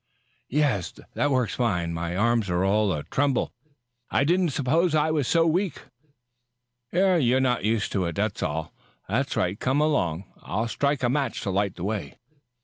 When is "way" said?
11.83-12.17